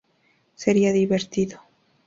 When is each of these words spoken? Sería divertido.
Sería 0.55 0.93
divertido. 0.93 1.59